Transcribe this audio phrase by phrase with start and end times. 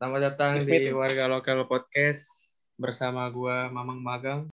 [0.00, 0.96] Selamat datang Yes, di meeting.
[0.96, 2.40] Warga Lokal Podcast
[2.80, 4.48] bersama gua Mamang Magang.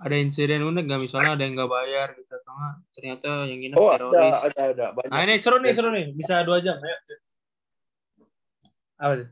[0.00, 3.76] Ada insiden unik nggak misalnya ada yang nggak bayar gitu atau nggak ternyata yang nginep
[3.76, 4.40] Oh, ada, teroris.
[4.48, 4.86] ada, ada.
[4.96, 5.10] Banyak.
[5.12, 6.96] Nah ini seru nih seru nih bisa dua jam ayo.
[8.96, 9.28] Apa tuh?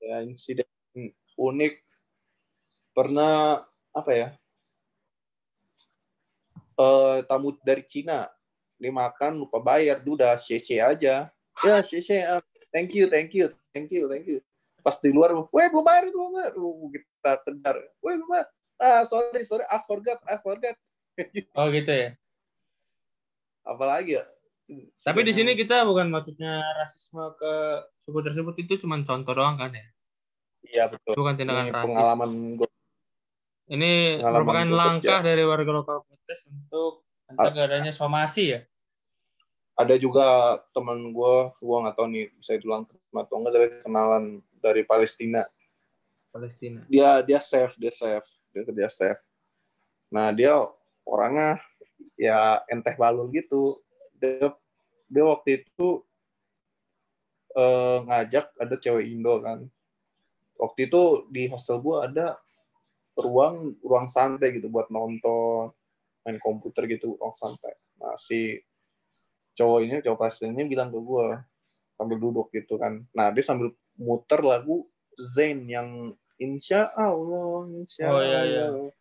[0.00, 0.64] Ya, insiden
[1.40, 1.74] unik.
[2.92, 3.64] Pernah,
[3.96, 4.28] apa ya?
[6.76, 8.28] Eh, tamu dari Cina.
[8.76, 10.00] Dia makan, lupa bayar.
[10.04, 11.32] Udah CC aja.
[11.64, 12.24] Ya, CC.
[12.24, 14.38] ah, Thank you, thank you, thank you, thank you.
[14.80, 16.52] Pas di luar, weh belum bayar, belum bayar.
[16.54, 17.76] Lu kita kejar.
[17.98, 18.46] Weh belum bayar.
[18.80, 19.66] Ah, sorry, sorry.
[19.66, 20.76] I forgot, I forgot.
[21.58, 22.16] Oh gitu ya.
[23.66, 24.24] Apalagi ya?
[25.02, 27.52] Tapi di sini kita bukan maksudnya rasisme ke
[28.06, 29.84] suku tersebut itu cuma contoh doang kan ya.
[30.66, 31.14] Iya, betul.
[31.16, 31.86] Bukan tindakan Ini rasis.
[31.88, 32.70] pengalaman gue.
[33.70, 38.60] Ini pengalaman merupakan langkah dari warga lokal podcast untuk mencegah adanya somasi ya.
[39.80, 42.84] ada juga teman gue, gue nggak tahu nih bisa diulang
[43.16, 44.24] atau enggak dari kenalan
[44.60, 45.40] dari Palestina.
[46.28, 46.84] Palestina.
[46.84, 49.22] Dia dia safe, dia safe, dia kerja safe.
[50.12, 50.52] Nah dia
[51.08, 51.56] orangnya
[52.20, 53.80] ya enteh balul gitu.
[54.20, 54.52] Dia
[55.08, 56.04] dia waktu itu
[57.56, 59.64] eh, ngajak ada cewek Indo kan.
[60.60, 62.36] Waktu itu di hostel gue ada
[63.16, 65.72] ruang ruang santai gitu buat nonton,
[66.20, 67.72] main komputer gitu, ruang santai.
[67.96, 68.60] Nah si
[69.56, 71.26] cowok ini cowok Palestina bilang ke gue
[71.96, 73.00] sambil duduk gitu kan.
[73.16, 74.84] Nah dia sambil muter lagu
[75.16, 78.64] Zayn yang Insya Allah Insya Oh, iya, iya.
[78.72, 78.92] Allah.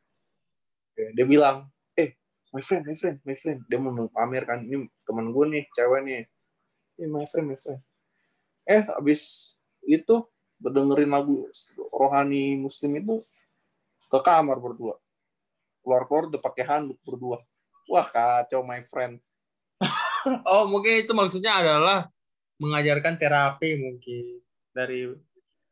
[1.16, 2.16] Dia bilang eh
[2.56, 3.60] my friend my friend my friend.
[3.68, 6.24] Dia mau pamer kan ini teman gue nih cewek nih.
[7.04, 7.80] Eh my friend my friend.
[8.68, 9.56] Eh abis
[9.88, 10.28] itu
[10.60, 11.48] dengerin lagu
[11.90, 13.16] rohani muslim itu
[14.12, 15.00] ke kamar berdua
[15.80, 17.40] keluar keluar udah pakai handuk berdua
[17.88, 19.24] wah kacau my friend
[20.52, 22.12] Oh mungkin itu maksudnya adalah
[22.60, 24.44] mengajarkan terapi mungkin
[24.76, 25.16] dari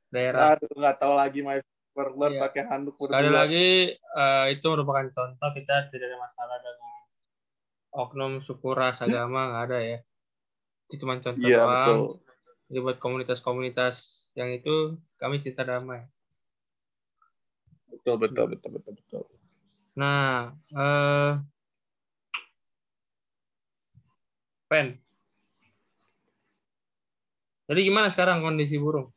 [0.08, 0.56] daerah.
[0.56, 1.60] Aduh, nggak tahu lagi my
[1.92, 2.42] keluar Iya.
[2.48, 3.38] pakai handuk Sekali berdua.
[3.44, 6.96] lagi eh, itu merupakan contoh kita tidak ada masalah dengan
[7.92, 9.98] oknum suku ras agama nggak ada ya.
[10.88, 11.76] Itu cuma contoh Iya doang.
[11.76, 12.00] betul.
[12.72, 13.96] Jadi buat komunitas-komunitas
[14.38, 16.06] yang itu kami cinta damai.
[17.90, 19.26] Betul betul betul betul betul.
[19.98, 21.42] Nah, eh
[24.70, 25.02] Pen.
[27.68, 29.10] Jadi gimana sekarang kondisi burung?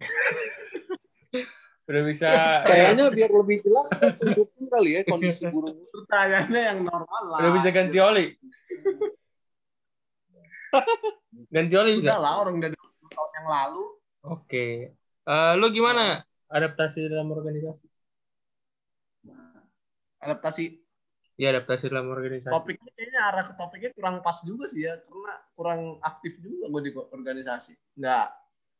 [1.86, 5.76] Udah bisa Kayaknya biar lebih jelas tunjukin kali ya kondisi burung.
[5.92, 7.38] pertanyaannya yang normal lah.
[7.46, 8.26] udah bisa ganti oli.
[11.52, 13.84] Ganti oli Udah lah orang dari tahun yang lalu.
[14.26, 14.66] Oke.
[15.26, 17.86] Eh, lu gimana adaptasi dalam organisasi?
[20.22, 20.64] Adaptasi
[21.36, 22.48] Ya adaptasi dalam organisasi.
[22.48, 26.82] topiknya kayaknya arah ke topiknya kurang pas juga sih ya karena kurang aktif juga gue
[26.88, 27.76] di organisasi.
[28.00, 28.26] Nggak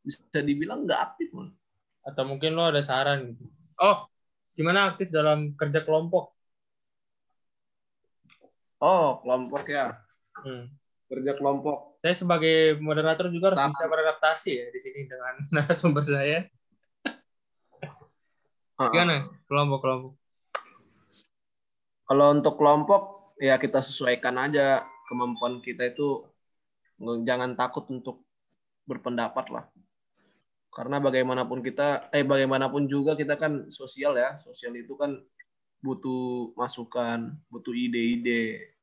[0.01, 1.53] bisa dibilang nggak aktif man.
[2.01, 3.45] Atau mungkin lo ada saran gitu.
[3.77, 4.09] Oh,
[4.57, 6.33] gimana aktif dalam kerja kelompok?
[8.81, 10.01] Oh kelompok ya
[10.37, 10.69] Hmm.
[11.07, 11.99] Kerja kelompok.
[12.03, 13.73] Saya sebagai moderator juga harus Sama.
[13.75, 16.47] bisa beradaptasi ya di sini dengan narasumber saya.
[18.77, 20.13] Gimana kelompok-kelompok?
[22.07, 23.03] Kalau untuk kelompok
[23.41, 26.29] ya kita sesuaikan aja kemampuan kita itu
[27.25, 28.27] jangan takut untuk
[28.85, 29.65] berpendapat lah.
[30.71, 34.37] Karena bagaimanapun kita eh bagaimanapun juga kita kan sosial ya.
[34.37, 35.17] Sosial itu kan
[35.81, 38.76] butuh masukan, butuh ide-ide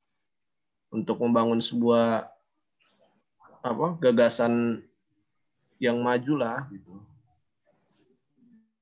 [0.94, 2.30] untuk membangun sebuah
[3.66, 4.86] apa gagasan
[5.82, 6.94] yang maju lah gitu.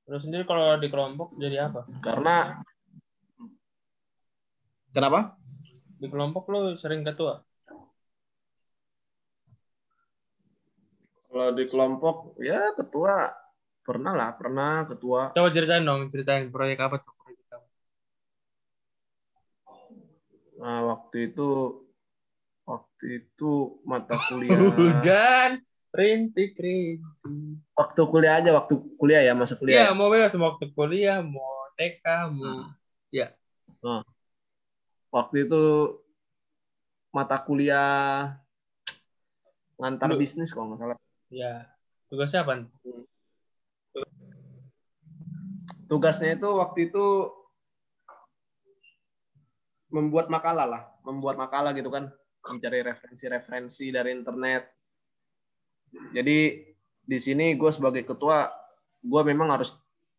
[0.04, 1.88] Terus sendiri kalau di kelompok jadi apa?
[2.04, 2.60] Karena
[4.92, 5.40] kenapa?
[5.96, 7.40] Di kelompok lo sering ketua.
[11.32, 13.32] Kalau di kelompok ya ketua
[13.80, 15.32] pernah lah, pernah ketua.
[15.32, 17.14] Coba ceritain dong, ceritain proyek apa tuh?
[17.16, 17.66] Proyek apa?
[20.60, 21.81] Nah, waktu itu
[22.66, 24.58] waktu itu mata kuliah.
[24.58, 25.50] Hujan,
[25.92, 27.02] rintik, rintik.
[27.76, 29.86] waktu kuliah aja, waktu kuliah ya, masa Iya, kuliah.
[29.94, 32.70] mau bebas waktu kuliah, mau TK, mau
[35.12, 35.62] Waktu itu
[37.12, 38.40] mata kuliah
[39.76, 40.98] ngantar Lu- bisnis kalau nggak salah.
[41.28, 41.68] ya
[42.08, 42.64] tugasnya apa?
[45.84, 47.04] Tugasnya itu waktu itu
[49.92, 52.08] membuat makalah lah, membuat makalah gitu kan,
[52.42, 54.62] mencari referensi-referensi dari internet.
[56.10, 56.38] Jadi
[57.02, 58.50] di sini gue sebagai ketua
[59.02, 59.74] gue memang harus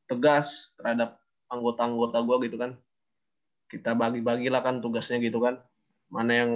[0.08, 1.20] tegas terhadap
[1.52, 2.72] anggota-anggota gue gitu kan.
[3.68, 5.60] Kita bagi-bagilah kan tugasnya gitu kan.
[6.08, 6.52] Mana yang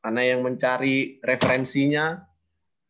[0.00, 2.22] mana yang mencari referensinya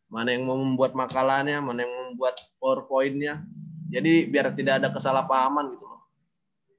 [0.05, 3.41] mana yang mau membuat makalahnya mana yang membuat powerpointnya.
[3.89, 6.01] Jadi biar tidak ada kesalahpahaman gitu loh.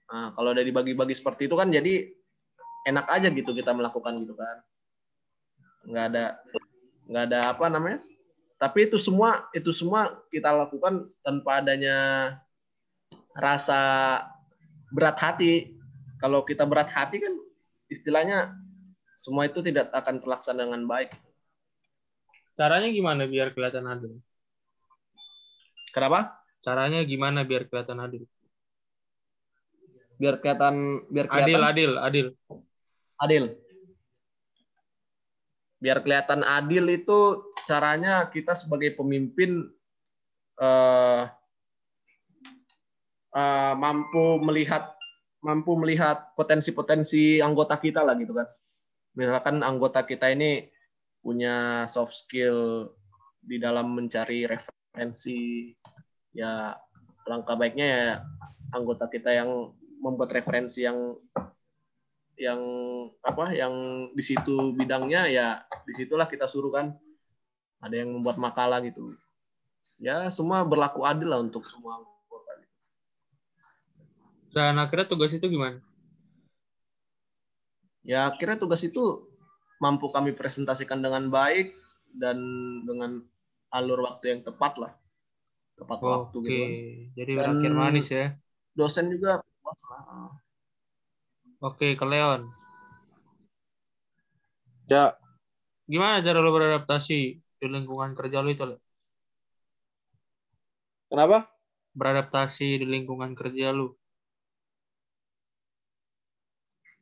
[0.06, 2.06] Nah kalau udah dibagi-bagi seperti itu kan jadi
[2.86, 4.62] enak aja gitu kita melakukan gitu kan
[5.86, 6.24] nggak ada
[7.06, 8.00] nggak ada apa namanya
[8.58, 11.96] tapi itu semua itu semua kita lakukan tanpa adanya
[13.36, 13.80] rasa
[14.90, 15.76] berat hati
[16.18, 17.34] kalau kita berat hati kan
[17.86, 18.56] istilahnya
[19.14, 21.14] semua itu tidak akan terlaksana dengan baik
[22.56, 24.16] Caranya gimana biar kelihatan adil?
[25.92, 28.24] kenapa Caranya gimana biar kelihatan adil?
[30.16, 32.26] biar kelihatan biar Adil, kelihatan adil, adil.
[33.20, 33.44] adil.
[35.76, 39.68] Biar kelihatan adil itu caranya kita sebagai pemimpin
[40.60, 41.22] eh,
[43.36, 44.96] eh, mampu melihat
[45.44, 48.48] mampu melihat potensi-potensi anggota kita lah gitu kan.
[49.16, 50.68] Misalkan anggota kita ini
[51.22, 52.90] punya soft skill
[53.42, 55.70] di dalam mencari referensi
[56.34, 56.74] ya
[57.26, 58.06] langkah baiknya ya
[58.74, 61.18] anggota kita yang membuat referensi yang
[62.36, 62.60] yang
[63.24, 63.72] apa yang
[64.12, 65.48] di situ bidangnya ya
[65.88, 66.92] di situlah kita suruh kan
[67.80, 69.08] ada yang membuat makalah gitu
[69.96, 72.52] ya semua berlaku adil lah untuk semua anggota
[74.52, 75.80] Dan akhirnya tugas itu gimana?
[78.06, 79.26] ya akhirnya tugas itu
[79.82, 81.74] mampu kami presentasikan dengan baik
[82.16, 82.38] dan
[82.86, 83.20] dengan
[83.74, 84.92] alur waktu yang tepat lah
[85.76, 86.70] tepat waktu Oke, gitu kan.
[87.18, 88.26] jadi Dan- berakhir manis ya.
[88.72, 90.32] dosen juga puas lah
[91.60, 92.42] Oke, ke Leon.
[94.88, 95.18] Ya,
[95.92, 97.14] Gimana cara lo beradaptasi
[97.60, 98.64] di lingkungan kerja lo itu?
[98.70, 98.76] Le?
[101.10, 101.50] kenapa?
[101.98, 103.88] Beradaptasi di lingkungan kerja lo.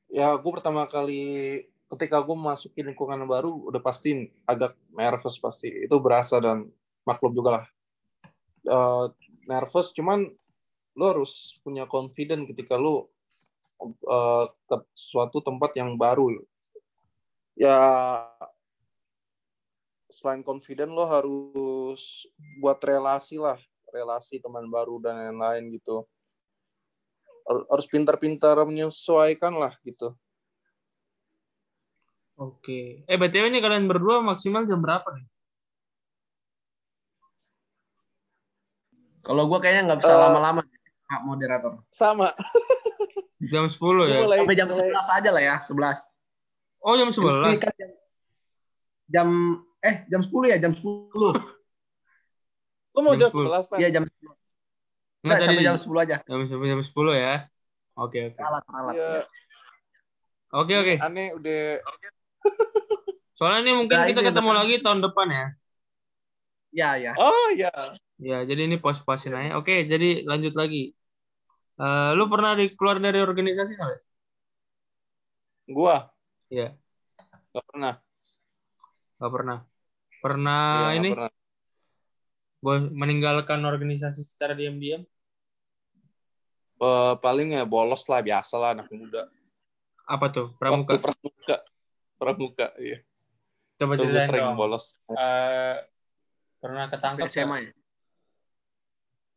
[0.09, 1.21] Ya, gue pertama kali
[1.91, 5.69] ketika gue masuki lingkungan baru udah pasti agak nervous pasti.
[5.87, 6.71] Itu berasa dan
[7.05, 7.65] maklum juga lah.
[8.65, 9.05] Eh,
[9.51, 10.25] nervous cuman
[10.99, 13.14] lo harus punya confident ketika lo
[13.83, 16.31] eh, ke suatu tempat yang baru.
[17.55, 17.79] Ya
[20.11, 22.27] selain confident lo harus
[22.63, 23.59] buat relasi lah,
[23.91, 26.07] relasi teman baru dan lain-lain gitu.
[27.45, 30.15] Har- Harus pintar-pintar menyesuaikan lah gitu.
[32.35, 33.07] Oke.
[33.07, 35.27] Eh, BTW ini kalian berdua maksimal jam berapa nih?
[39.25, 40.61] kalau gue kayaknya nggak bisa Eh, lama-lama
[41.09, 42.37] Pak moderator Sama.
[43.45, 44.19] Jam 10 ya?
[44.21, 45.99] Mulai- sampai jam mulai- 11 aja lah ya 11
[46.81, 47.61] Oh, jam Ini 11?
[47.61, 47.91] kan jam,
[49.07, 49.29] jam
[49.81, 51.33] eh jam 10 ya jam 10
[52.95, 53.77] Lu mau Jam jam 11, Pak?
[53.79, 54.37] iya jam 10 Nggak,
[55.25, 57.35] Nggak, tadi sampai jam 10 aja jam, sampai jam 10 ya?
[57.95, 58.41] Oke, oke.
[58.41, 59.11] alat alat Iya.
[60.55, 60.95] Oke, oke.
[61.01, 61.63] Aneh udah
[63.39, 65.47] Soalnya ini mungkin Nah, kita ini ketemu lagi tahun depan ya.
[66.71, 67.73] ya ya Oh ya.
[68.23, 69.59] Ya, jadi ini pos-posin aja.
[69.59, 70.95] Oke, jadi lanjut lagi.
[71.75, 73.91] Eh, lu pernah di, keluar dari organisasi nggak?
[73.91, 73.99] Le?
[75.75, 76.07] Gua
[76.53, 76.77] Iya,
[77.51, 77.95] nggak pernah.
[79.19, 79.59] nggak pernah.
[80.23, 81.31] Pernah nggak ini pernah.
[82.63, 85.03] bo- meninggalkan organisasi secara diam-diam?
[86.79, 89.27] Eh, paling ya bolos lah biasa lah anak muda.
[90.07, 90.47] Apa tuh?
[90.55, 90.95] Waktu Pramuka.
[91.01, 91.57] pramuka.
[92.15, 93.03] Pramuka, iya.
[93.83, 94.59] Coba ceritain sering dong.
[94.59, 94.85] bolos.
[95.11, 95.77] Eh,
[96.63, 97.73] pernah ketangkep SMA ya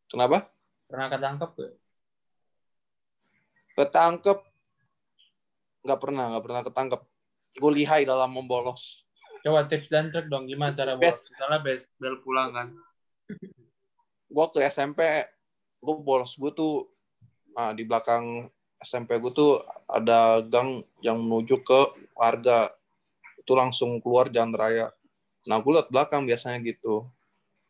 [0.08, 0.48] Kenapa?
[0.88, 1.87] Pernah ketangkep nggak?
[3.78, 4.38] Ketangkep.
[5.86, 7.00] Nggak pernah, nggak pernah ketangkep.
[7.62, 9.06] Gue lihai dalam membolos.
[9.46, 11.06] Coba tips dan trik dong gimana cara bolos.
[11.06, 11.30] Best.
[11.30, 12.68] Misalnya bel, bel pulang kan.
[14.28, 15.24] Gue waktu SMP,
[15.80, 16.84] gue bolos gue tuh
[17.56, 18.44] nah, di belakang
[18.76, 21.80] SMP gue tuh ada gang yang menuju ke
[22.12, 22.68] warga.
[23.40, 24.92] Itu langsung keluar jalan raya.
[25.48, 27.08] Nah, gue liat belakang biasanya gitu.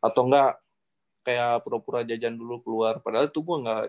[0.03, 0.59] Atau enggak
[1.23, 2.99] kayak pura-pura jajan dulu keluar.
[2.99, 3.83] Padahal itu gue nggak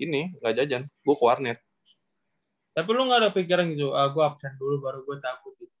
[0.00, 0.82] ini, nggak jajan.
[1.04, 1.58] Gue ke warnet.
[2.72, 5.52] Tapi lu nggak ada pikiran gitu, ah gue absen dulu baru gue cabut.
[5.60, 5.76] Gitu.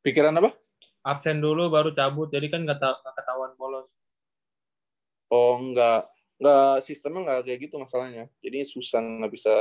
[0.00, 0.56] Pikiran apa?
[1.04, 3.92] Absen dulu baru cabut, jadi kan nggak ta- nggak ketahuan bolos.
[5.28, 6.08] Oh, enggak.
[6.40, 8.24] Enggak, sistemnya enggak kayak gitu masalahnya.
[8.40, 9.52] Jadi susah nggak bisa.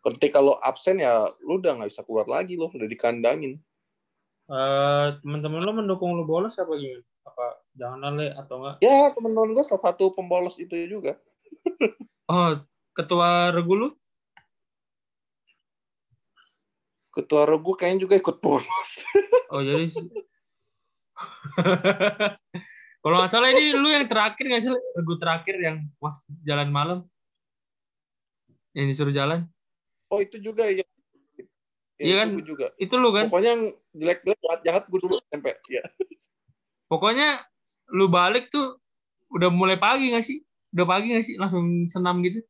[0.00, 3.60] Ketika lo absen ya, lu udah nggak bisa keluar lagi lo, udah dikandangin.
[4.48, 7.04] Eh teman-teman lu mendukung lu bolos apa gimana?
[7.20, 8.76] Apa jangan le atau enggak?
[8.80, 11.20] Ya, temen-temen gue salah satu pembolos itu juga.
[12.30, 12.54] Oh,
[12.94, 13.88] ketua regu lu?
[17.10, 18.90] Ketua regu kayaknya juga ikut bolos.
[19.50, 19.90] Oh, jadi
[23.02, 24.70] kalau nggak salah ini lu yang terakhir nggak sih?
[24.70, 27.02] Regu terakhir yang was jalan malam.
[28.78, 29.50] Yang disuruh jalan.
[30.06, 30.86] Oh itu juga ya.
[31.98, 32.28] Iya kan?
[32.38, 32.66] Itu juga.
[32.78, 33.26] Itu lu kan?
[33.26, 35.46] Pokoknya yang jelek-jelek jahat-jahat gue dulu SMP.
[35.66, 35.82] Ya.
[36.86, 37.42] Pokoknya
[37.90, 38.78] lu balik tuh
[39.34, 40.46] udah mulai pagi nggak sih?
[40.74, 41.34] Udah pagi nggak sih?
[41.42, 42.49] Langsung senam gitu.